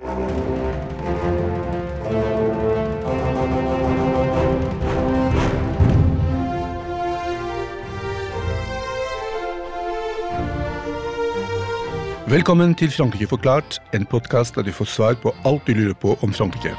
[0.00, 0.14] Velkommen
[12.74, 16.32] til Frankrike forklart, en podkast der du får svar på alt du lurer på om
[16.32, 16.72] Frankrike.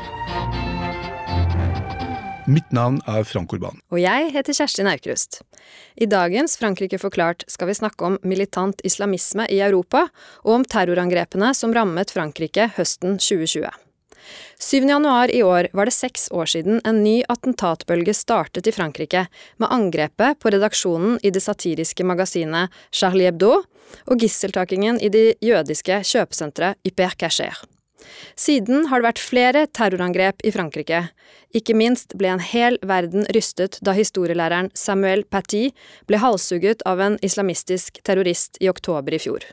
[2.52, 3.78] Mitt navn er Frank Urban.
[3.94, 5.40] Og jeg heter Kjerstin Aukrust.
[5.96, 10.08] I dagens Frankrike forklart skal vi snakke om militant islamisme i Europa,
[10.44, 13.72] og om terrorangrepene som rammet Frankrike høsten 2020.
[14.60, 14.84] 7.
[14.90, 19.26] januar i år var det seks år siden en ny attentatbølge startet i Frankrike,
[19.58, 26.04] med angrepet på redaksjonen i det satiriske magasinet Charlie Hebdo og gisseltakingen i det jødiske
[26.04, 27.64] kjøpesenteret Hyper Cacher.
[28.40, 31.04] Siden har det vært flere terrorangrep i Frankrike.
[31.56, 35.70] Ikke minst ble en hel verden rystet da historielæreren Samuel Paty
[36.10, 39.46] ble halshugget av en islamistisk terrorist i oktober i fjor.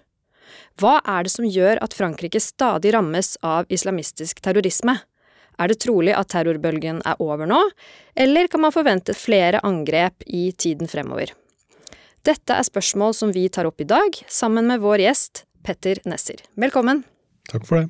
[0.79, 4.95] Hva er det som gjør at Frankrike stadig rammes av islamistisk terrorisme?
[5.59, 7.59] Er det trolig at terrorbølgen er over nå,
[8.15, 11.35] eller kan man forvente flere angrep i tiden fremover?
[12.27, 16.45] Dette er spørsmål som vi tar opp i dag, sammen med vår gjest Petter Nesser.
[16.55, 17.03] Velkommen.
[17.49, 17.89] Takk for det.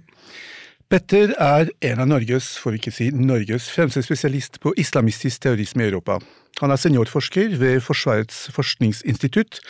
[0.89, 5.91] Petter er en av Norges, for ikke si Norges, fremste spesialist på islamistisk terrorisme i
[5.91, 6.17] Europa.
[6.63, 9.61] Han er seniorforsker ved Forsvarets forskningsinstitutt,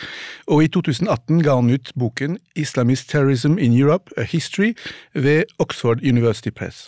[0.47, 4.71] og i 2018 ga han ut boken Islamist Terrorism in Europe, A History
[5.13, 6.87] ved Oxford University Press.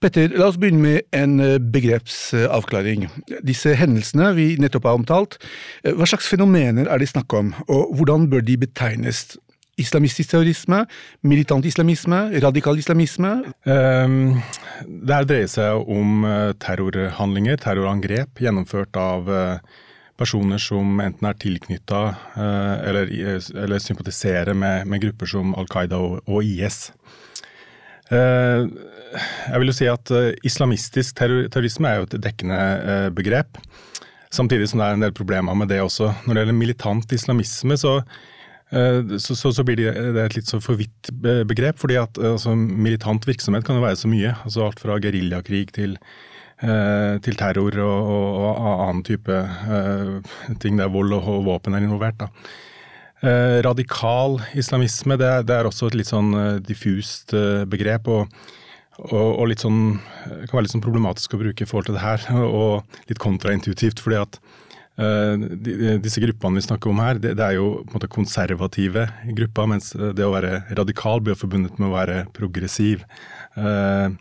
[0.00, 3.08] Petter, la oss begynne med en eh, begrepsavklaring.
[3.44, 5.40] Disse hendelsene vi nettopp har omtalt,
[5.84, 9.26] eh, hva slags fenomener er det snakk om, og hvordan bør de betegnes?
[9.80, 10.84] Islamistisk terrorisme,
[11.26, 13.30] militant islamisme, radikal islamisme?
[13.64, 14.40] Um,
[14.86, 19.30] det dreier seg om eh, terrorhandlinger, terrorangrep, gjennomført av
[20.20, 22.00] personer som enten er tilknytta
[22.36, 26.90] eller, eller, sympatiserer med, med, grupper som Al Qaida og, og IS.
[28.12, 30.12] Jeg vil jo si at
[30.44, 32.60] islamistisk terrorisme er jo et dekkende
[33.16, 33.56] begrep.
[34.30, 36.12] Samtidig som det er en del problemer med det også.
[36.24, 37.96] Når det gjelder militant islamisme, så,
[38.70, 39.92] så, så, så blir det,
[40.22, 41.10] et litt så for vidt
[41.48, 41.78] begrep.
[41.82, 44.34] fordi at altså, militant virksomhet kan jo være så mye.
[44.44, 45.96] altså Alt fra geriljakrig til,
[46.60, 49.40] til terror og, og, og, annen type
[50.62, 52.22] ting der vold og, og våpen er involvert.
[52.22, 52.30] da.
[53.66, 56.30] radikal islamisme det, det, er også et litt sånn
[56.62, 57.34] diffust
[57.66, 58.06] begrep.
[58.08, 58.30] og
[59.08, 62.26] og, litt sånn, kan være litt sånn problematisk å bruke i forhold til det her,
[62.44, 64.00] og litt kontraintuitivt.
[64.02, 64.40] fordi at
[65.00, 69.06] disse gruppene vi snakker om her, det, er jo måte konservative
[69.38, 73.06] grupper, mens det å være radikal blir forbundet med å være progressiv.
[73.56, 74.12] Uh,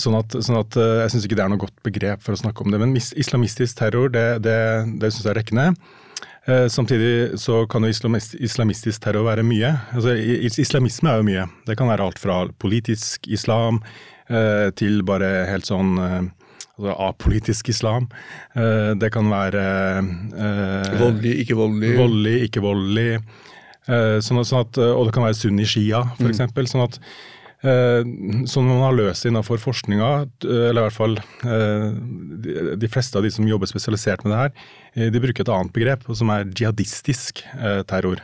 [0.00, 2.64] sånn at, sånn at Jeg syns ikke det er noe godt begrep for å snakke
[2.64, 2.80] om det.
[2.82, 4.56] Men islamistisk terror, det, det,
[5.02, 5.68] det syns jeg er rekkende.
[6.46, 7.92] Eh, samtidig så kan jo
[8.38, 9.70] islamistisk terror være mye.
[9.96, 10.12] Altså,
[10.60, 11.46] islamisme er jo mye.
[11.66, 13.80] Det kan være alt fra politisk islam
[14.28, 16.26] eh, til bare helt sånn eh,
[16.74, 18.08] altså apolitisk islam.
[18.54, 19.62] Det kan være
[20.98, 21.92] Voldelig, ikke voldelig.
[21.98, 23.08] Voldelig, ikke voldelig.
[23.86, 26.42] Sånn at, sånn at, og det kan være sunni-shia, f.eks.
[26.48, 26.66] Mm.
[26.70, 26.98] Sånn at
[27.64, 28.04] Eh,
[28.46, 30.08] som man har løst innenfor forskninga,
[30.44, 34.40] eh, eller i hvert fall eh, de fleste av de som jobber spesialisert med det
[34.42, 37.40] her, de bruker et annet begrep, som er jihadistisk
[37.88, 38.20] terror.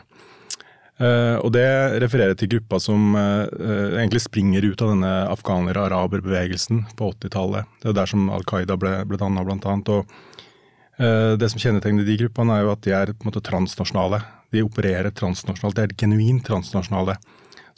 [1.00, 1.64] Og Det
[2.02, 7.70] refererer til grupper som egentlig springer ut av denne afghaner-araber-bevegelsen på 80-tallet.
[7.80, 9.88] Det er der som Al Qaida ble, ble danna, blant annet.
[9.88, 14.20] Og det som kjennetegner de gruppene, er jo at de er på en måte transnasjonale.
[14.52, 15.78] De opererer transnasjonalt.
[15.78, 17.16] De er genuint transnasjonale.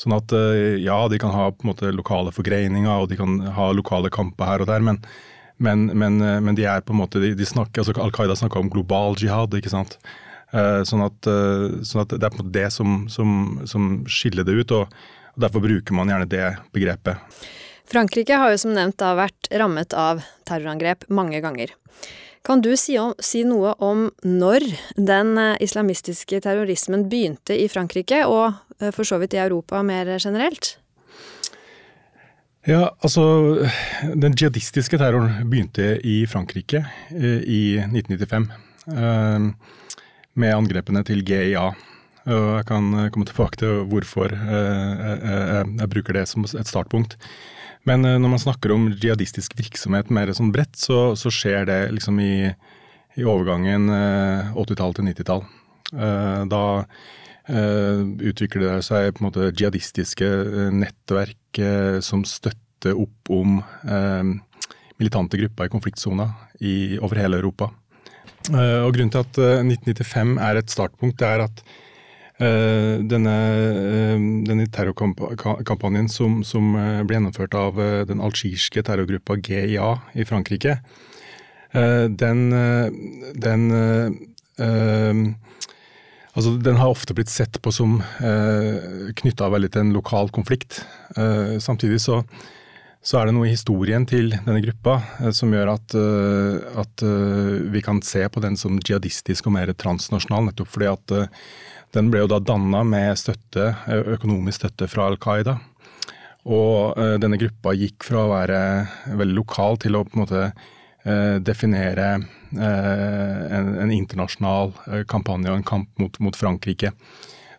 [0.00, 3.38] Sånn at eh, ja, de kan ha på en måte lokale forgreininger og de kan
[3.56, 4.98] ha lokale kamper her og der, men,
[5.62, 8.36] men, men, eh, men de er på en måte, de, de snakker, altså Al Qaida
[8.38, 9.98] snakker om global jihad, ikke sant.
[10.52, 11.28] Eh, sånn at,
[11.88, 14.96] sånn at det er på en måte det som, som, som skiller det ut, og,
[15.32, 17.20] og derfor bruker man gjerne det begrepet.
[17.92, 21.72] Frankrike har jo som nevnt da vært rammet av terrorangrep mange ganger.
[22.42, 24.64] Kan du si, om, si, noe om når
[24.98, 30.78] den islamistiske terrorismen begynte i Frankrike, og Eh, for så vidt i Europa mer generelt?
[32.66, 33.22] Ja, altså
[34.14, 38.50] Den jihadistiske terroren begynte i Frankrike eh, i 1995.
[40.34, 41.72] Eh, med angrepene til GIA.
[42.22, 47.16] Og jeg kan komme tilbake til hvorfor jeg bruker det som et startpunkt.
[47.84, 52.20] Men når man snakker om jihadistisk virksomhet mer sånn bredt, så, så skjer det liksom
[52.22, 52.54] i,
[53.18, 53.90] i overgangen
[54.54, 55.42] 80-tall til 90-tall.
[56.46, 56.62] Da
[57.50, 63.60] Eh, utvikler det seg på en måte jihadistiske eh, nettverk eh, som støtter opp om
[64.98, 66.24] militante grupper i konfliktsona
[66.98, 67.68] over hele Europa.
[68.50, 71.64] Og Grunnen til at 1995 er et startpunkt, det er at
[72.42, 73.34] denne,
[74.48, 76.72] denne terrorkampanjen som, som,
[77.06, 77.78] ble gjennomført av
[78.08, 80.80] den algirske terrorgruppa GIA i Frankrike,
[81.70, 82.42] den,
[83.46, 83.62] den
[86.32, 90.80] Altså, den har ofte blitt sett på som eh, knytta til en lokal konflikt.
[91.16, 92.22] Eh, samtidig så,
[93.02, 97.02] så, er det noe i historien til denne gruppa eh, som gjør at, eh, at
[97.02, 101.14] eh, vi kan se på den som jihadistisk og mer transnasjonal, nettopp fordi at
[101.92, 103.72] den ble jo da danna med støtte,
[104.14, 105.58] økonomisk støtte fra Al Qaida.
[106.48, 108.60] Og denne gruppa gikk fra å være
[109.18, 110.46] veldig lokal til å på en måte
[111.44, 114.72] definere en, en, internasjonal
[115.10, 116.94] kampanje og en kamp mot, mot Frankrike.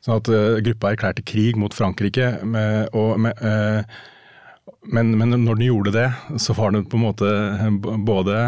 [0.03, 0.33] Sånn at
[0.65, 2.33] gruppa erklærte krig mot Frankrike.
[2.41, 3.39] Med, og, med,
[4.91, 6.07] men, men, når den gjorde det,
[6.43, 7.29] så var det på en måte
[8.03, 8.39] både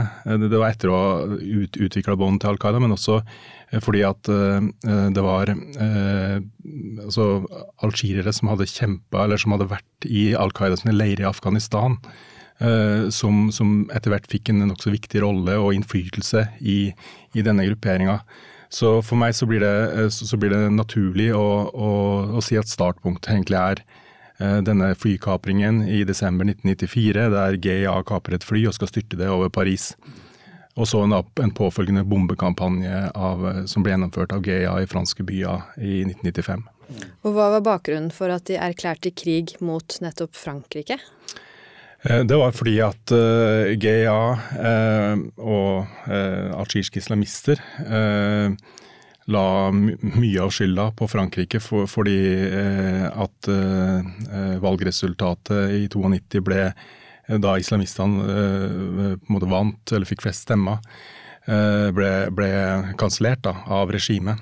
[0.42, 1.10] Det var etter å ha
[1.40, 3.22] ut, utvikla bånd til Al Qaida, men også
[3.84, 7.26] fordi at det var altså
[7.84, 11.98] algirere som hadde kjempa, eller som hadde vært i Al Qaida sine leirer i Afghanistan.
[12.64, 16.94] Eh, som, som etter hvert fikk en nokså viktig rolle og innflytelse i,
[17.36, 18.22] i denne grupperinga.
[18.72, 21.90] Så for meg så blir det, eh, så blir det naturlig å, å,
[22.40, 24.00] å, si at startpunktet egentlig er eh,
[24.38, 29.48] denne flykapringen i desember 1994, der GIA kaper et fly og skal styrte det over
[29.54, 29.94] Paris.
[30.76, 35.70] Og så en, en påfølgende bombekampanje av, som ble gjennomført av GIA i franske byer
[35.80, 36.66] i 1995.
[37.26, 41.00] Og Hva var bakgrunnen for at de erklærte krig mot nettopp Frankrike?
[42.06, 48.52] Eh, det var fordi at uh, eh, GIA uh, eh, og uh, algirske islamister uh,
[49.32, 52.20] la mye av skylda på Frankrike for, fordi
[53.10, 53.50] at
[54.62, 56.68] valgresultatet i 92 ble
[57.42, 60.78] da islamistene måte vant, eller fikk flest stemmer,
[61.46, 62.52] ble, ble
[63.02, 64.38] kansellert av regimet.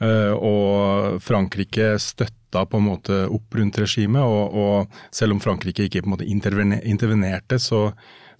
[0.00, 6.02] Og Frankrike støtta på en måte opp rundt regimet, og, og, selv om Frankrike ikke
[6.04, 7.90] på en måte intervenerte, så,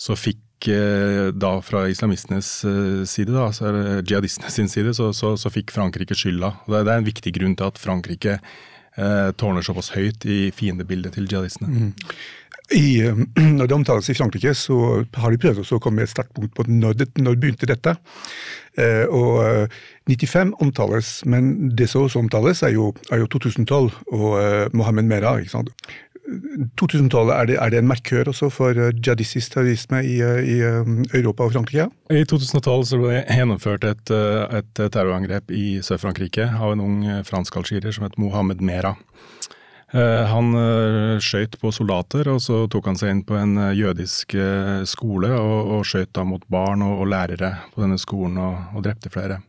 [0.00, 3.70] så fikk eh, da fra islamistenes eh, side, da, altså
[4.02, 6.52] jihadistenes side, så, så, så, fikk Frankrike skylda.
[6.66, 11.16] Det, det, er en viktig grunn til at Frankrike eh, tårner såpass høyt i fiendebildet
[11.16, 11.70] til jihadistene.
[11.70, 12.14] Mm.
[12.70, 13.02] I,
[13.58, 16.54] når det omtales i Frankrike, så har de prøvd å komme med et sterkt punkt
[16.56, 17.96] på når, det, når begynte dette.
[18.78, 19.68] Eh, og
[20.06, 24.68] 95 eh, omtales, men det som også omtales, er jo, er jo 2012 og eh,
[24.76, 25.42] Mohammed Merah.
[26.36, 26.72] Ikke sant?
[26.80, 30.58] 2012, er det, er det, en markør også for jihadistisk terrorisme i, i,
[31.16, 31.90] Europa og Frankrike?
[32.10, 34.14] I 2012 så ble det gjennomført et,
[34.60, 38.98] et terrorangrep i Sør-Frankrike av en ung fransk-algerier som het Mohammed Merah.
[39.90, 43.72] Eh, han eh, skøyt på soldater, og så tok han seg inn på en eh,
[43.74, 44.36] jødisk
[44.86, 49.10] skole og, og skøyt mot barn og, og, lærere på denne skolen og, og drepte
[49.10, 49.42] flere.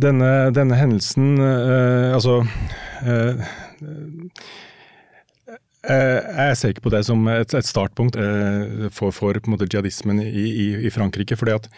[0.00, 2.40] Denne, denne hendelsen Altså
[5.84, 8.16] jeg ser ikke på det som et, et startpunkt
[8.96, 11.36] for, for jihadismen i, i, i, Frankrike.
[11.36, 11.68] fordi at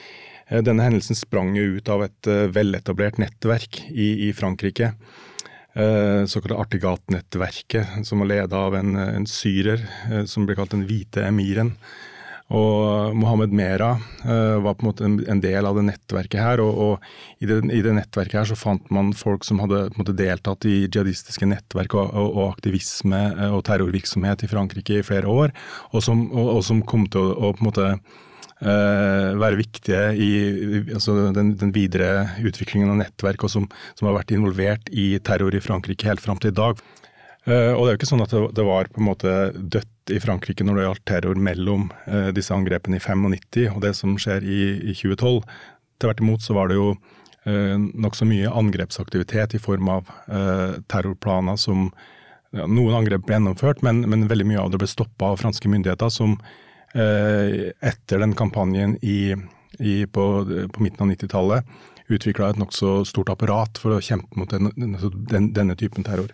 [0.63, 4.93] denne hendelsen sprang jo ut av et veletablert nettverk i, i Frankrike.
[5.75, 9.83] Såkalte Artigat-nettverket, som var leda av en, en, syrer
[10.31, 11.75] som ble kalt den hvite emiren.
[12.55, 16.63] Og Mohammed Mera uh, var på en måte en, del av det nettverket her.
[16.63, 20.15] Og, og i, det, i, det, nettverket her så fant man folk som hadde måte
[20.15, 25.57] deltatt i jihadistiske nettverk og, og, og aktivisme og terrorvirksomhet i Frankrike i flere år,
[25.91, 26.29] og som,
[26.63, 27.91] som kom til å på en måte
[28.57, 30.29] Uh, være viktige i
[30.95, 33.67] altså den, den, videre utviklingen av nettverk, og som,
[33.99, 36.81] som, har vært involvert i terror i Frankrike helt fram til i dag.
[37.47, 40.19] Uh, og det er jo ikke sånn at det, var på en måte dødt i
[40.23, 44.43] Frankrike når det gjaldt terror mellom uh, disse angrepene i 95 og det som skjer
[44.43, 44.61] i,
[44.91, 45.41] i 2012.
[46.03, 50.13] Tvert imot så var det jo uh, nokså mye angrepsaktivitet i form av
[50.91, 51.91] terrorplaner som
[52.57, 56.09] Noen angrep ble gjennomført, men, men, veldig mye av det ble stoppa av franske myndigheter,
[56.15, 56.39] som
[56.97, 59.35] Eh, etter den kampanjen i,
[59.79, 60.25] i, på,
[60.73, 61.67] på, midten av 90-tallet
[62.09, 64.71] utvikla et nokså stort apparat for å kjempe mot den,
[65.29, 66.31] den, denne typen terror.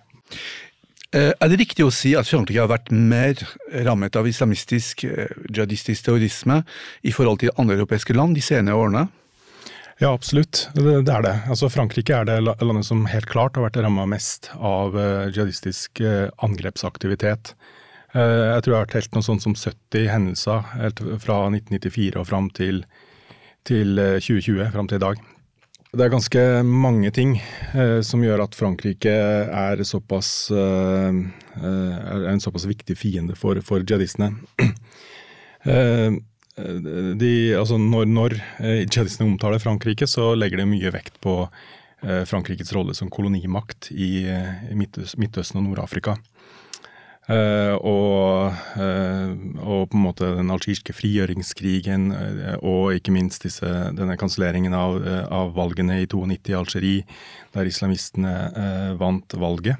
[1.12, 3.40] Eh, er det riktig å si at Frankrike har vært mer
[3.87, 6.62] rammet av islamistisk, eh, jihadistisk terrorisme
[7.04, 9.09] i forhold til andre europeiske land de senere årene?
[10.00, 10.69] Ja, absolutt.
[10.75, 11.37] Det, er det.
[11.47, 14.97] Altså, Frankrike er det landet som helt klart har vært ramma mest av
[15.31, 16.00] jihadistisk
[16.42, 17.52] angrepsaktivitet.
[18.12, 20.66] Eh, jeg tror jeg har telt noe sånt som 70 hendelser
[21.23, 22.83] fra 1994 og fram til,
[23.69, 25.23] til 2020, eh, fram til i dag.
[25.93, 27.35] Det er ganske mange ting
[27.77, 31.19] eh, som gjør at Frankrike er, såpass, eh,
[31.61, 34.33] er en såpass viktig fiende for, for jihadistene.
[35.63, 36.11] Eh,
[37.15, 41.37] de, altså når, når jihadistene omtaler Frankrike, så legger de mye vekt på
[42.27, 46.17] Frankrikes rolle som kolonimakt i, i Midtøsten og Nord-Afrika.
[47.31, 49.31] Uh, og, uh,
[49.62, 54.99] og, på en måte den algeriske frigjøringskrigen uh, og ikke minst disse, denne kanselleringen av,
[55.31, 57.07] av, valgene i 92 i Algerie,
[57.55, 58.35] der islamistene
[58.99, 59.79] vant valget.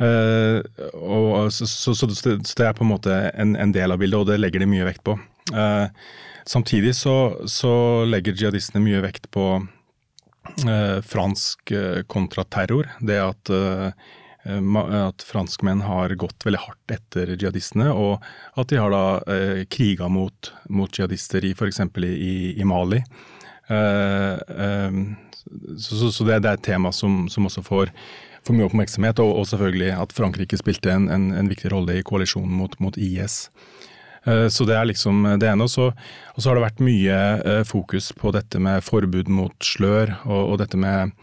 [0.00, 4.22] Og, så, så, så, så, det er på en måte en, en, del av bildet,
[4.22, 5.18] og det legger de mye vekt på.
[6.48, 7.74] samtidig så,
[8.08, 9.44] legger jihadistene mye vekt på
[11.04, 11.74] fransk
[12.08, 12.88] kontraterror.
[13.04, 14.08] Det at Eh,
[14.58, 18.24] at franskmenn har gått veldig hardt etter jihadistene, og
[18.58, 21.80] at de har da eh, kriga mot, mot jihadister i f.eks.
[22.00, 23.02] I, i Mali.
[23.70, 25.00] Eh, eh,
[25.78, 27.92] så, så det, det, er et tema som, som også får,
[28.46, 32.06] får mye oppmerksomhet, og, og, selvfølgelig at Frankrike spilte en, en, en viktig rolle i
[32.06, 33.46] koalisjonen mot, mot IS.
[34.24, 35.68] Eh, så det er liksom det ene.
[35.70, 35.90] Så,
[36.34, 40.42] og så har det vært mye eh, fokus på dette med forbud mot slør, og,
[40.54, 41.14] og dette med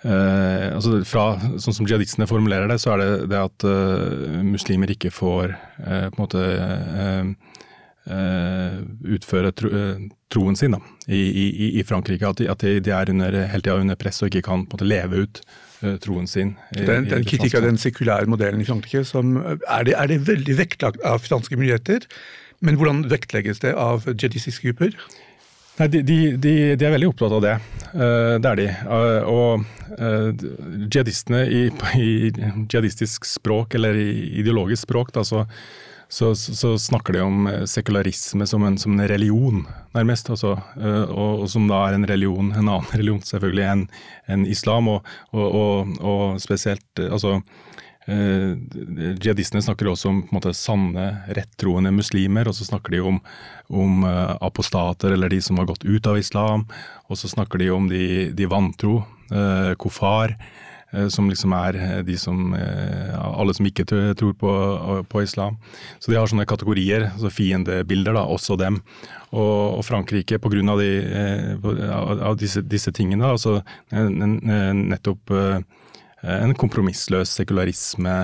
[0.00, 1.24] Uh, altså fra,
[1.60, 6.08] Sånn som jihadistene formulerer det, så er det det at uh, muslimer ikke får uh,
[6.08, 6.44] på en måte
[9.06, 9.68] utføre tro,
[10.32, 12.26] troen sin da, i, i, i, Frankrike.
[12.26, 14.80] At, de, at de, er under, hele tida under press og ikke kan på en
[14.80, 15.40] måte leve ut
[16.02, 16.56] troen sin.
[16.74, 20.18] I, den, den kritikk av den sekulære modellen i Frankrike som, er, det, er det
[20.26, 22.08] veldig vektlagt av franske myndigheter,
[22.64, 24.96] men hvordan vektlegges det av jihadistiske grupper?
[25.80, 27.52] Nei, de, de, de, de, er veldig opptatt av det.
[27.94, 28.66] Uh, det er de.
[28.84, 29.62] Uh, og
[29.96, 30.42] uh,
[30.92, 31.62] jihadistene i,
[31.96, 32.10] i,
[32.66, 34.10] jihadistisk språk, eller i
[34.42, 35.46] ideologisk språk, da, så,
[36.12, 39.64] så, så, snakker de om sekularisme som en, som en religion,
[39.96, 40.28] nærmest.
[40.36, 43.86] Altså, og, og, som da er en religion, en annen religion selvfølgelig, enn
[44.36, 44.92] en islam.
[44.98, 47.38] Og, og, og spesielt altså,
[48.08, 48.56] Eh,
[49.20, 53.20] jihadistene snakker også om på en måte, sanne, rettroende muslimer, og så snakker de om,
[53.68, 56.64] om uh, apostater eller de som har gått ut av islam.
[57.10, 59.02] Og så snakker de om de, de vantro,
[59.34, 60.32] uh, kofar,
[60.94, 64.54] uh, som liksom er de som Alle som ikke tror på,
[65.08, 65.60] på, islam.
[66.00, 68.80] Så de har sånne kategorier, altså fiendebilder, da, også dem.
[69.30, 70.78] Og, og Frankrike, pga.
[70.80, 70.90] De,
[72.00, 73.60] av disse, disse tingene, altså
[73.92, 75.76] nettopp Eh,
[76.22, 78.16] en kompromissløs sekularisme.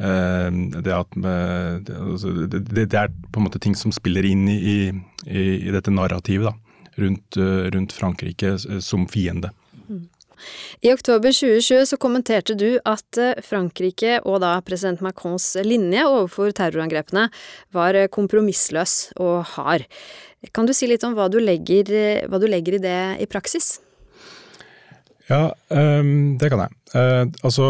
[0.00, 4.78] Eh, det, at, eh, altså, det, er på en måte ting som spiller inn i,
[5.26, 6.54] i, i dette narrativet da,
[7.02, 7.40] rundt,
[7.74, 9.52] rundt, Frankrike som fiende.
[10.80, 17.26] I oktober 2020 så kommenterte du at Frankrike og da president Macrons linje overfor terrorangrepene
[17.76, 19.84] var kompromissløs og hard.
[20.56, 23.74] Kan du si litt om hva du legger, hva du legger i det i praksis?
[25.30, 26.72] Ja, um, det kan jeg.
[26.90, 27.66] Uh, altså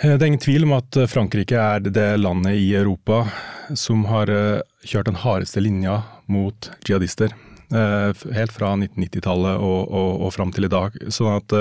[0.00, 3.22] eh, det er ingen tvil om at Frankrike er det landet i Europa
[3.78, 7.30] som har uh, kjørt den hardeste linja mot jihadister.
[7.70, 10.98] Uh, helt fra 1990-tallet og, og, og fram til i dag.
[11.14, 11.58] Sånn at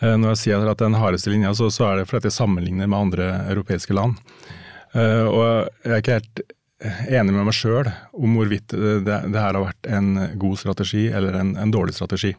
[0.00, 2.96] når jeg sier at den hardeste linja, så, så er det fordi jeg sammenligner med
[2.96, 4.14] andre europeiske land.
[4.96, 5.42] og
[5.84, 6.40] jeg er ikke helt
[7.12, 10.08] enig med meg sjøl om hvorvidt det, det, her har vært en
[10.40, 12.32] god strategi eller en, en dårlig strategi.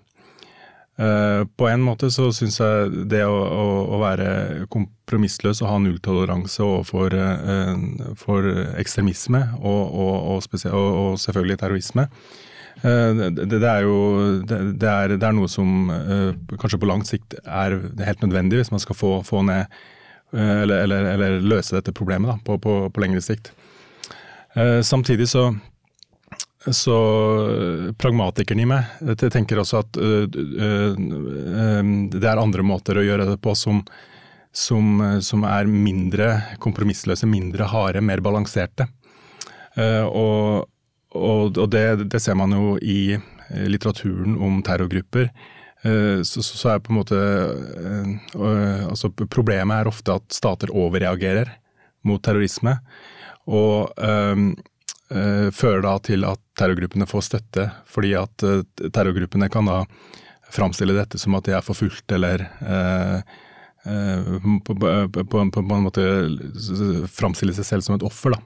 [1.02, 3.64] Eh, på en måte så syns jeg det å, å,
[3.96, 12.06] å, være kompromissløs og ha nulltoleranse overfor uh, ekstremisme og, og, og, og, selvfølgelig terrorisme,
[12.84, 13.96] uh, det, det, er jo
[14.44, 15.90] det, det, er, det, er, noe som
[16.60, 19.82] kanskje på lang sikt er helt nødvendig hvis man skal få, få ned
[20.32, 23.50] eller, eller, eller, løse dette problemet da, på, på, på lengre sikt.
[24.88, 25.50] Samtidig så
[26.70, 26.96] så
[27.50, 33.26] eh, pragmatikeren i meg jeg tenker også at uh, det er andre måter å gjøre
[33.32, 33.82] det på som,
[34.54, 38.88] som, som er mindre kompromissløse, mindre harde, mer balanserte.
[39.72, 40.68] Og,
[41.16, 43.16] og, og det, det, ser man jo i
[43.72, 45.30] litteraturen om terrorgrupper.
[45.82, 47.20] Så, så, er på en måte
[48.92, 51.56] altså Problemet er ofte at stater overreagerer
[52.04, 52.76] mot terrorisme.
[53.48, 53.96] Og
[55.52, 59.84] fører da til at terrorgruppene får støtte, fordi at uh, terrorgruppene kan da
[60.52, 63.24] framstille dette som at de er forfulgt eller uh,
[63.82, 66.04] på, på, på, på, en måte
[67.10, 68.42] framstille seg selv som et offer, da.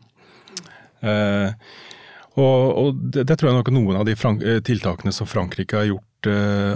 [2.40, 4.16] Og, og det, det, tror jeg nok noen av de
[4.64, 6.30] tiltakene som Frankrike har gjort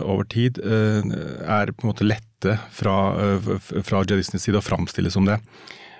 [0.04, 2.98] over tid, er på en måte lette fra,
[3.48, 5.40] fra jihadistenes side å framstille som det.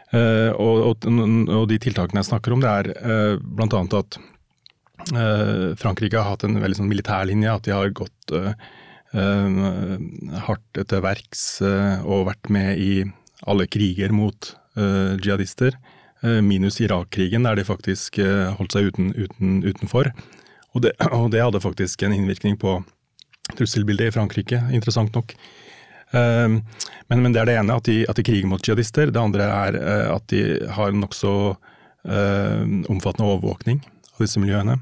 [0.10, 3.68] Uh, og, og, og, de tiltakene jeg snakker om, det er eh, bl.a.
[3.70, 4.16] at
[5.14, 8.18] uh, Frankrike har hatt en veldig sånn militær linje, At de har gått
[9.10, 11.64] hardt til verks
[12.06, 12.92] og vært med i
[13.50, 15.74] alle kriger mot jihadister.
[16.46, 20.12] minus Irak-krigen, der de faktisk holdt seg uten, uten, utenfor.
[20.78, 22.76] Og det, og det, hadde faktisk en innvirkning på
[23.58, 25.34] trusselbildet i Frankrike, interessant nok.
[27.10, 29.10] Men, men, det er det ene, at de, at de kriger mot jihadister.
[29.14, 29.80] Det andre er
[30.14, 30.44] at de
[30.76, 31.34] har nokså
[32.00, 34.78] omfattende overvåkning av disse miljøene.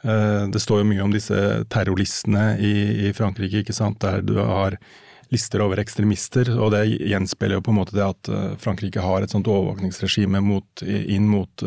[0.00, 1.36] Det står jo mye om disse
[1.68, 2.70] terrorlistene i,
[3.08, 3.98] i Frankrike, ikke sant?
[4.00, 4.78] der du har
[5.34, 8.30] lister over ekstremister, og det gjenspeiler jo på en måte det at
[8.62, 11.66] Frankrike har et sånt overvåkningsregime mot, inn mot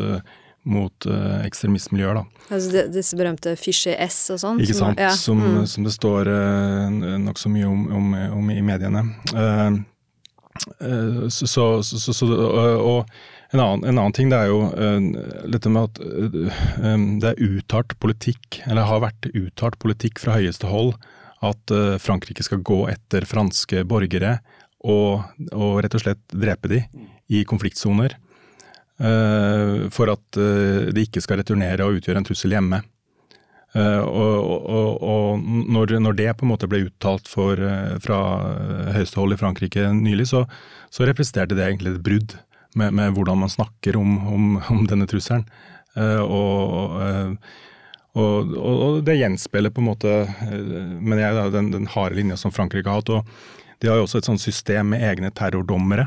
[0.62, 2.20] mot uh, ekstremistmiljøer.
[2.20, 2.24] da.
[2.52, 4.60] Altså disse berømte Fishy S og sånn?
[4.60, 5.12] Ikke sant, som, ja.
[5.16, 5.62] som, mm.
[5.70, 9.04] som det står uh, nokså mye om, om, om, i mediene.
[9.32, 9.80] Uh, uh,
[10.60, 11.46] så,
[11.82, 13.10] så, så, og
[13.50, 16.00] en annen, en annen, ting det er jo uh, dette med at
[16.84, 20.94] um, det er uttalt politikk, eller har vært uttalt politikk fra høyeste hold,
[21.40, 21.72] at
[22.04, 24.34] Frankrike skal gå etter franske borgere
[24.84, 25.22] og,
[25.56, 26.82] og rett og slett drepe de
[27.32, 28.18] i konfliktsoner.
[29.00, 32.82] Eh, for at eh, de ikke skal returnere og utgjøre en trussel hjemme.
[33.70, 38.18] Uh, og, og, og når, når, det på en måte ble uttalt for, uh, fra
[38.96, 40.44] høyeste hold i Frankrike nylig, så,
[40.90, 42.34] så, representerte det egentlig et brudd
[42.74, 45.46] med, med hvordan man snakker om, om, om denne trusselen.
[46.00, 46.92] Og,
[48.14, 53.00] og, det gjenspeiler på en måte mener jeg, den, den harde linja som Frankrike har
[53.00, 53.10] hatt.
[53.10, 56.06] og De har jo også et sånt system med egne terrordommere.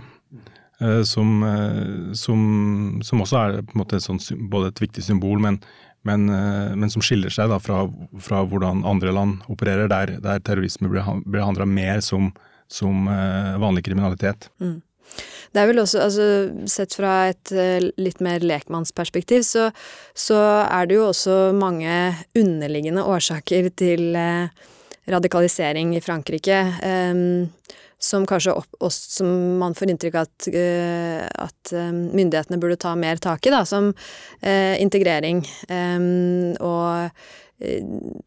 [0.84, 5.04] Eh, som, eh, som, som, også er på en måte et sånt, både et viktig
[5.06, 5.62] symbol, men,
[6.08, 7.84] men, eh, men som skiller seg da fra,
[8.22, 12.32] fra, hvordan andre land opererer, der, der terrorisme blir handla mer som,
[12.72, 13.08] som,
[13.62, 14.50] vanlig kriminalitet.
[14.64, 14.82] Mm.
[15.54, 16.28] Det er vel også, altså
[16.72, 17.52] Sett fra et
[18.02, 19.68] litt mer lekmannsperspektiv, så,
[20.18, 21.92] så er det jo også mange
[22.40, 24.18] underliggende årsaker til
[25.10, 26.60] radikalisering i Frankrike.
[26.82, 27.52] Um,
[28.04, 29.30] som kanskje opp, oss, som
[29.62, 33.64] man får inntrykk av at, uh, at um, myndighetene burde ta mer tak i, da,
[33.68, 35.44] som uh, integrering
[36.60, 37.10] og Eh,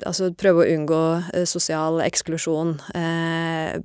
[0.06, 1.00] altså prøve å unngå
[1.34, 3.76] eh, sosial eksklusjon, eh,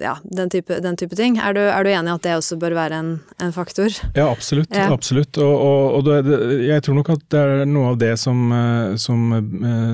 [0.00, 1.38] ja, den type, den type ting.
[1.38, 3.10] Er du, er du, enig i at det også bør være en,
[3.42, 3.92] en faktor?
[4.16, 4.72] Ja, absolutt.
[4.74, 4.88] Ja.
[4.92, 5.38] absolutt.
[5.42, 8.52] Og, og, og det, jeg tror nok at det er noe av det som,
[9.00, 9.26] som,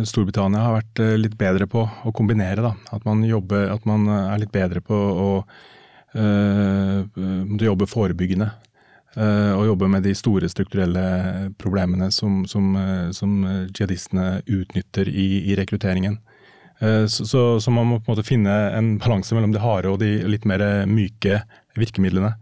[0.06, 2.64] Storbritannia har vært litt bedre på å kombinere.
[2.64, 2.74] Da.
[2.96, 5.30] At man, jobber, at man er litt bedre på å
[6.16, 7.02] øh,
[7.66, 8.52] jobbe forebyggende.
[9.16, 11.02] Eh, og jobbe med de store strukturelle
[11.56, 13.38] problemene som, som, eh, som
[13.70, 16.18] jihadistene utnytter i, i rekrutteringen.
[16.84, 19.88] Eh, så, så, så, man må på en måte finne en balanse mellom de harde
[19.88, 21.40] og de litt mer myke
[21.76, 22.36] virkemidlene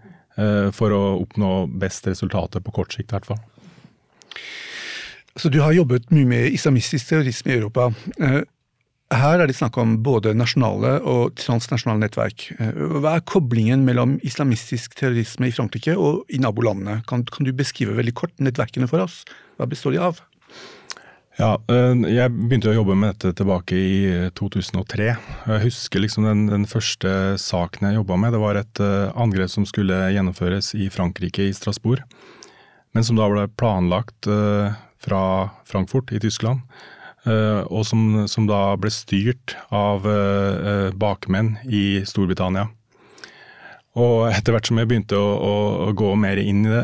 [0.75, 3.39] for å oppnå best resultater på kort sikt, i hvert fall.
[5.39, 7.85] Så du har jobbet mye med islamistisk terrorisme i Europa.
[9.13, 12.47] Her er det snakk om både nasjonale og transnasjonale nettverk.
[12.57, 17.03] Eh, hva er koblingen mellom islamistisk terrorisme i Frankrike og i nabolandene?
[17.09, 19.21] Kan, kan, du beskrive veldig kort nettverkene for oss?
[19.59, 20.23] Hva består de av?
[21.37, 23.99] Ja, eh, Jeg begynte å jobbe med dette tilbake i
[24.41, 25.11] 2003.
[25.53, 28.33] Jeg husker liksom den, den første saken jeg jobba med.
[28.33, 32.03] Det var et eh, angrep som skulle gjennomføres i Frankrike, i Strasbourg.
[32.97, 34.29] Men som da ble planlagt
[35.03, 35.23] fra
[35.67, 36.63] Frankfurt i Tyskland.
[37.25, 42.67] Eh, og som, som, da ble styrt av uh, bakmenn i Storbritannia.
[43.95, 45.53] Og etter hvert som jeg begynte å, å,
[45.87, 46.83] å gå mer inn i, det,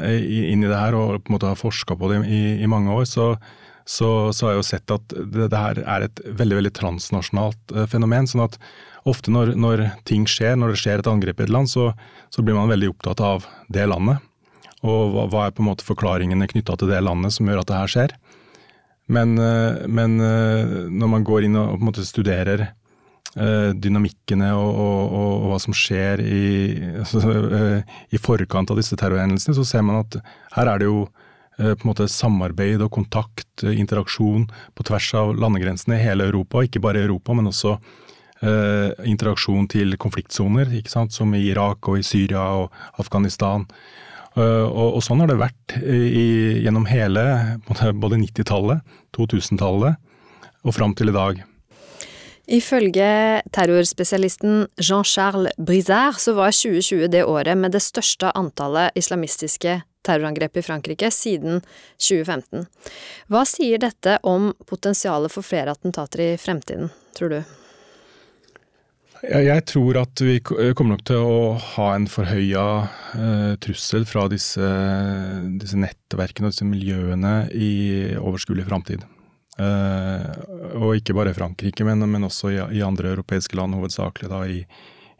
[0.53, 2.95] inn i, det, her og på en måte har forska på det i, i mange
[2.95, 3.35] år, så,
[3.83, 7.77] så, så, har jeg jo sett at det, det, her er et veldig veldig transnasjonalt
[7.91, 8.31] fenomen.
[8.31, 8.57] sånn at
[9.11, 11.91] ofte når, når, ting skjer, når det skjer et angrep i et land, så,
[12.33, 14.23] så blir man veldig opptatt av det landet.
[14.81, 17.73] Og hva, hva er på en måte forklaringene knytta til det landet som gjør at
[17.73, 18.17] det her skjer.
[19.11, 25.33] Men, eh, men, eh, når man går inn og studerer eh, dynamikkene og, og, og,
[25.33, 26.45] og, hva som skjer i,
[27.03, 27.23] altså,
[28.11, 30.21] i, forkant av disse terrorhendelsene, så ser man at
[30.57, 31.09] her er det jo
[31.61, 36.63] på en måte samarbeid og kontakt, interaksjon på tvers av landegrensene i hele Europa.
[36.65, 37.75] Ikke bare i Europa, men også
[39.05, 43.67] interaksjon til konfliktsoner, som i Irak og i Syria og Afghanistan.
[44.39, 47.23] Eh, og, og, sånn har det vært i, gjennom hele
[47.67, 48.83] både 90-tallet,
[49.17, 49.99] 2000-tallet
[50.67, 51.45] og fram til i dag.
[52.51, 53.11] Ifølge
[53.55, 60.65] terrorspesialisten Jean-Charles Brizard så var 2020 det året med det største antallet islamistiske terrorangrep i
[60.65, 61.61] Frankrike siden
[62.01, 62.67] 2015.
[63.31, 67.60] Hva sier dette om potensialet for flere attentater i fremtiden, tror du?
[69.21, 71.41] Jeg tror at vi kommer nok til å
[71.75, 74.65] ha en forhøya uh, trussel fra disse,
[75.61, 77.73] disse, nettverkene og disse miljøene i
[78.17, 79.05] overskuelig framtid.
[79.61, 80.25] Uh,
[80.81, 84.63] og ikke bare Frankrike, men, men også i, i, andre europeiske land, hovedsakelig da i,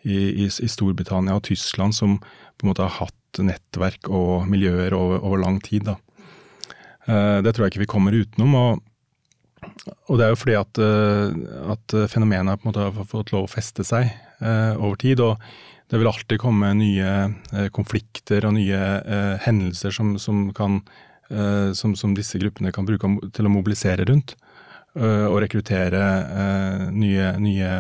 [0.09, 5.21] i, i, Storbritannia og Tyskland, som på en måte har hatt nettverk og miljøer over,
[5.21, 5.91] over lang tid.
[5.91, 5.99] Da.
[7.05, 8.57] Uh, det tror jeg ikke vi kommer utenom.
[8.57, 8.87] og
[10.09, 10.81] og det er jo fordi at,
[11.75, 15.21] at fenomenet på en måte har fått lov å feste seg over tid.
[15.25, 15.41] og
[15.91, 18.79] det vil alltid komme nye konflikter og nye
[19.43, 20.79] hendelser som, som, kan,
[21.75, 24.37] som, som disse gruppene kan bruke til å mobilisere rundt.
[24.95, 26.05] og rekruttere
[26.95, 27.73] nye, nye,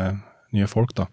[0.56, 0.94] nye folk.
[0.98, 1.06] da.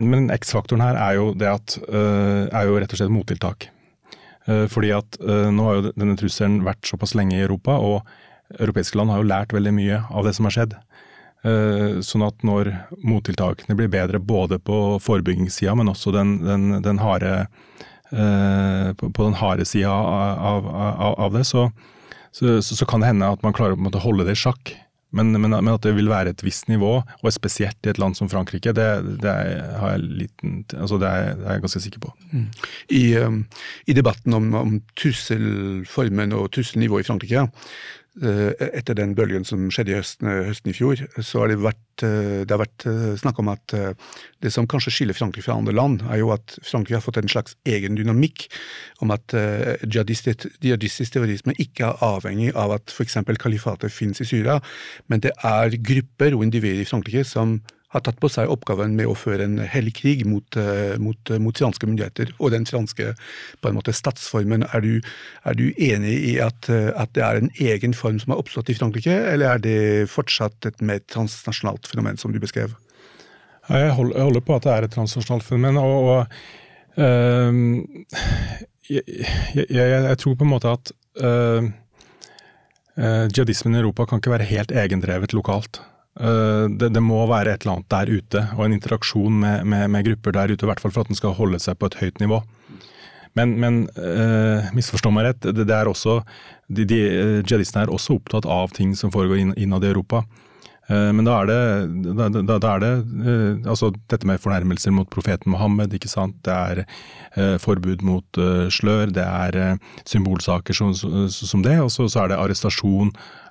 [0.00, 3.70] Men X-faktoren her er jo det at er jo rett og slett mottiltak.
[4.44, 8.04] Fordi at nå har jo denne trusselen vært såpass lenge i Europa, og
[8.60, 10.76] europeiske land har jo lært veldig mye av det som har skjedd.
[11.44, 12.70] Sånn at når
[13.04, 17.34] mottiltakene blir bedre både på forebyggingssida, men også den, den, den harde,
[18.08, 21.66] på, den harde sida av, av, av, det, så,
[22.32, 24.72] så, så, kan det hende at man klarer å holde det i sjakk.
[25.14, 28.16] Men, men, men, at det vil være et visst nivå, og spesielt i et land
[28.18, 28.88] som Frankrike, det,
[29.22, 32.14] det, er, liten, altså det, er, det, er, jeg ganske sikker på.
[32.32, 32.48] Mm.
[32.88, 33.36] I, um,
[33.86, 39.90] I, debatten om, om trusselformen og trusselnivået i Frankrike, Eh, etter den bølgen som skjedde
[39.90, 42.86] i høsten, eh, høsten i fjor, så har det vært, eh, det har vært
[43.18, 43.66] snakk om at
[44.40, 47.28] det som kanskje skiller Frankrike fra andre land, er jo at Frankrike har fått en
[47.28, 48.48] slags egen dynamikk
[49.02, 53.18] om at jihadistisk terrorisme ikke er avhengig av at f.eks.
[53.38, 54.60] kalifatet finnes i Syria,
[55.08, 57.60] men det er grupper og individer i Frankrike som
[57.94, 61.40] har tatt på seg oppgaven med å føre en hellig krig mot, eh, mot, eh,
[61.42, 63.12] mot, franske myndigheter og den franske
[63.62, 64.66] på en måte statsformen.
[64.74, 65.00] Er du,
[65.46, 68.72] er du enig i at, eh, at, det er en egen form som har oppstått
[68.74, 72.74] i Frankrike, eller er det fortsatt et mer transnasjonalt fenomen, som du beskrev?
[73.68, 75.78] Jeg holder, på at det er et transnasjonalt fenomen.
[75.78, 77.54] og, og øh,
[78.90, 79.02] jeg,
[79.54, 81.70] jeg, jeg, tror på en måte at øh,
[83.32, 85.80] jihadismen i Europa kan ikke være helt egendrevet lokalt.
[86.20, 89.88] Eh, det, det, må være et eller annet der ute, og en interaksjon med, med,
[89.90, 90.62] med, grupper der ute.
[90.62, 92.42] I hvert fall for at den skal holde seg på et høyt nivå.
[93.34, 96.20] Men, men uh, misforstå meg rett, det, det, er også,
[96.70, 97.00] de, de
[97.42, 100.20] jihadistene er også opptatt av ting som foregår innad i Europa.
[100.86, 101.56] Uh, men da er det,
[102.14, 106.38] da, da, da er det uh, altså dette med fornærmelser mot profeten Mohammed, ikke sant.
[106.46, 108.38] Det er forbud mot
[108.70, 113.10] slør, det er symbolsaker som, som det, og så er det arrestasjon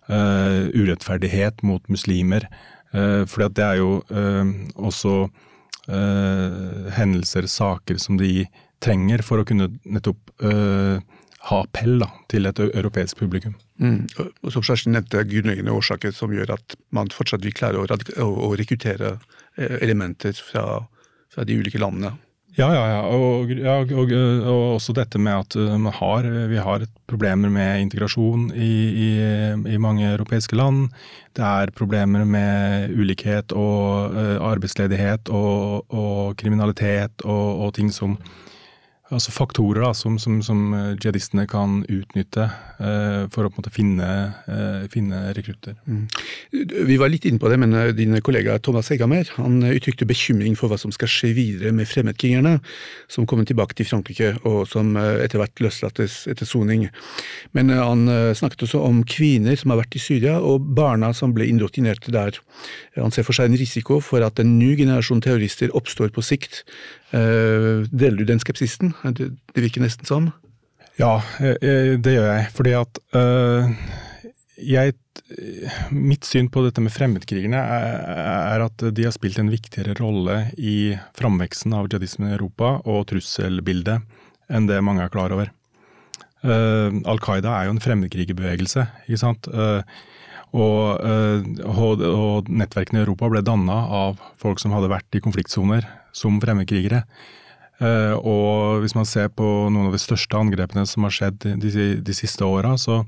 [0.10, 2.48] uh, urettferdighet mot muslimer.
[2.94, 5.28] Uh, for det er jo uh, også
[5.84, 8.46] hendelser, saker, som de
[8.80, 13.58] trenger for å kunne nettopp ha appell da, til et europeisk publikum.
[13.84, 14.06] Mm.
[14.16, 18.30] Og som Kjersten nevnte, grunnleggende årsaker som gjør at man fortsatt vil klare å, å,
[18.48, 19.18] å rekruttere
[19.60, 20.86] elementer fra,
[21.36, 22.14] fra de ulike landene.
[22.54, 23.00] Ja, ja, ja.
[23.10, 27.82] Og, ja og, og, og, også dette med at um, har, vi har problemer med
[27.82, 29.10] integrasjon i, i,
[29.74, 30.92] i, mange europeiske land.
[31.34, 35.90] Det er problemer med ulikhet og uh, arbeidsledighet og,
[36.38, 38.20] kriminalitet og, ting som
[39.14, 42.48] altså faktorer da, som, som, som eh, jihadistene kan utnytte
[42.80, 44.10] uh, for å på en måte finne,
[44.48, 45.76] uh, finne rekrutter.
[45.88, 46.06] Mm.
[46.90, 50.72] Vi var litt inne på det, men din kollega Thomas Hegamer han uttrykte bekymring for
[50.72, 52.58] hva som skal skje videre med fremmedkrigerne
[53.12, 56.88] som kommer tilbake til Frankrike, og som etter hvert løslates etter soning.
[57.56, 58.06] Men han
[58.38, 62.40] snakket også om kvinner som har vært i Syria, og barna som ble indoktrinerte der.
[62.98, 66.64] Han ser for seg en risiko for at en ny generasjon terrorister oppstår på sikt.
[67.14, 68.96] Deler du den skepsisen?
[69.14, 70.32] Det, virker nesten sånn?
[70.98, 72.48] Ja, det gjør jeg.
[72.58, 73.00] Fordi at
[74.58, 74.96] jeg
[75.94, 80.94] Mitt syn på dette med fremmedkrigerne er, at de har spilt en viktigere rolle i
[81.18, 84.04] framveksten av jihadismen i Europa og trusselbildet
[84.54, 85.50] enn det mange er klar over.
[86.44, 89.48] Al Qaida er jo en fremmedkrigerbevegelse, ikke sant.
[90.54, 95.88] Og, og, og, nettverkene i Europa ble danna av folk som hadde vært i konfliktsoner
[96.16, 97.04] som fremmedkrigere.
[97.82, 101.88] Eh, og hvis man ser på noen av de største angrepene som har skjedd de,
[102.06, 103.02] de siste åra, så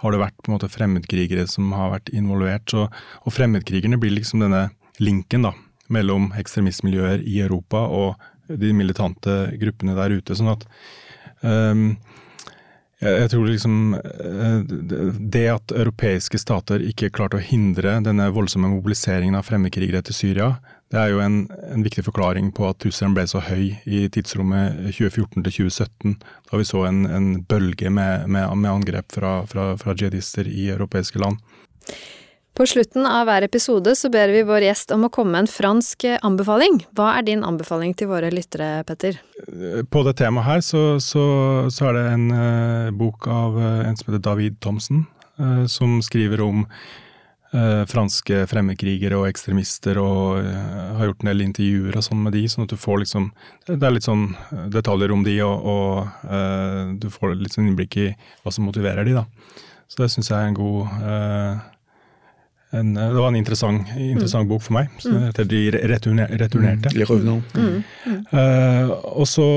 [0.00, 2.68] har det vært på en måte fremmedkrigere som har vært involvert.
[2.70, 2.86] Så,
[3.24, 4.68] og fremmedkrigerne blir liksom denne
[5.02, 5.54] linken da,
[5.92, 8.20] mellom ekstremistmiljøer i Europa og
[8.50, 10.36] de militante gruppene der ute.
[10.36, 10.64] sånn at
[11.42, 11.94] um,
[13.00, 14.58] jeg tror liksom eh,
[15.32, 20.50] Det at europeiske stater ikke klarte å hindre denne voldsomme mobiliseringen av fremmedkrigere til Syria,
[20.90, 24.90] det er jo en, en, viktig forklaring på at trusselen ble så høy i tidsrommet
[24.90, 26.16] 2014 til 2017,
[26.50, 30.66] da vi så en, en bølge med, med, med angrep fra, fra, fra jihadister i
[30.74, 31.38] europeiske land.
[32.56, 35.50] På slutten av hver episode så ber vi vår gjest om å komme med en
[35.50, 36.82] fransk anbefaling.
[36.96, 39.20] Hva er din anbefaling til våre lyttere, Petter?
[39.88, 41.24] På det temaet her så, så,
[41.72, 45.06] så er det en uh, bok av uh, en som heter David Thomsen,
[45.40, 46.66] uh, som skriver om
[47.54, 52.36] eh, franske fremmedkrigere og ekstremister, og eh, har gjort en del intervjuer og sånn med
[52.36, 53.30] de, sånn at du får liksom
[53.66, 57.70] Det er litt sånn eh, detaljer om de, og, og eh, du får litt sånn
[57.70, 58.08] innblikk i
[58.44, 59.26] hva som motiverer de, da.
[59.90, 61.62] Så det syns jeg er en god, eh,
[62.72, 64.92] en, det var en interessant, interessant bok for meg.
[65.02, 66.92] Så heter De returner, returnerte.
[66.94, 67.82] Mm.
[68.06, 68.20] Mm.
[68.32, 69.48] Uh, og så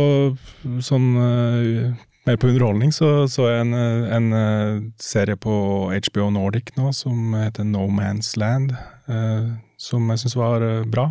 [0.82, 1.94] sånn uh,
[2.26, 5.54] mer på underholdning så så jeg en, eh, en uh, serie på
[5.92, 8.72] HBO Nordic nå som heter No Man's Land.
[9.12, 9.52] eh,
[9.84, 11.10] som jeg syns var eh, bra.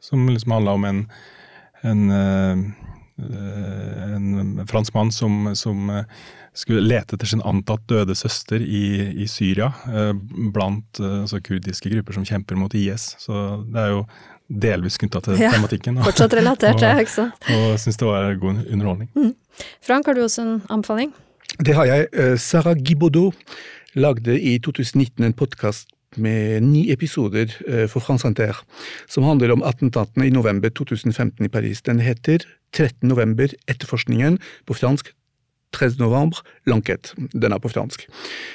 [0.00, 1.00] som liksom handla om en,
[1.82, 2.58] en, eh,
[4.14, 6.04] en fransk mann som, som eh,
[6.56, 8.80] skulle lete etter sin antatt døde søster i,
[9.22, 10.12] i Syria, eh,
[10.52, 13.14] blant eh, altså kurdiske grupper som kjemper mot IS.
[13.22, 14.02] Så det er jo
[14.50, 15.98] delvis knytta til Ja, tematikken.
[15.98, 17.46] og- Fortsatt relatert, ja, ikke sant.
[17.54, 19.34] og syns det var god underholdning.
[19.80, 21.12] Frank, har du også en anbefaling?
[21.60, 22.08] Det har jeg.
[22.12, 23.34] Eh, Sarah Gibaudot
[23.94, 27.52] lagde i 2019 en podkast med ni episoder
[27.86, 28.56] for France Inter,
[29.06, 31.82] som handler om attentatene i november 2015 i Paris.
[31.86, 32.42] Den heter
[32.74, 33.06] 13.
[33.06, 35.12] november, etterforskningen, på fransk
[35.76, 36.00] 13.
[36.02, 37.14] novembre, l'enquête.
[37.32, 38.06] Den er på fransk.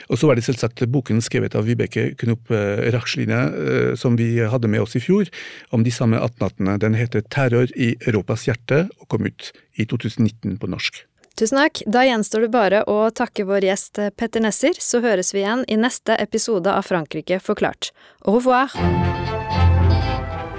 [0.09, 4.35] Og så var det selvsagt boken skrevet av Vibeke Knop eh, Rachline, eh, som vi
[4.39, 5.31] hadde med oss i fjor,
[5.75, 6.77] om de samme attentatene.
[6.81, 11.05] Den heter 'Terror i Europas hjerte', og kom ut i 2019 på norsk.
[11.35, 11.81] Tusen takk.
[11.91, 15.65] Da gjenstår det bare å takke vår gjest eh, Petter Nesser, så høres vi igjen
[15.67, 17.91] i neste episode av Frankrike forklart.
[18.23, 18.71] Au revoir!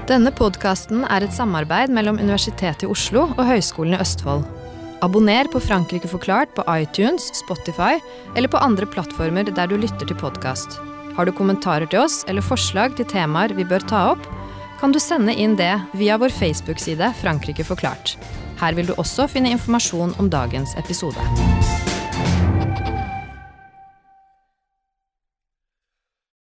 [0.06, 4.44] Denne podkasten er et samarbeid mellom Universitetet i Oslo og Høgskolen i Østfold.
[5.00, 7.98] Abonner på Frankrike forklart på iTunes, Spotify
[8.36, 10.78] eller på andre plattformer der du lytter til podkast.
[11.16, 14.24] Har du kommentarer til oss eller forslag til temaer vi bør ta opp,
[14.80, 18.16] kan du sende inn det via vår Facebook-side Frankrike forklart.
[18.60, 21.55] Her vil du også finne informasjon om dagens episode.